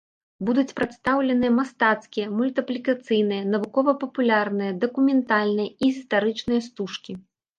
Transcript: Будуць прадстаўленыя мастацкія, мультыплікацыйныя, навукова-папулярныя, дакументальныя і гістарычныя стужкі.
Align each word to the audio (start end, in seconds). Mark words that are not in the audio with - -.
Будуць 0.47 0.73
прадстаўленыя 0.77 1.53
мастацкія, 1.57 2.25
мультыплікацыйныя, 2.37 3.43
навукова-папулярныя, 3.55 4.71
дакументальныя 4.85 5.69
і 5.83 5.93
гістарычныя 5.97 6.61
стужкі. 6.69 7.13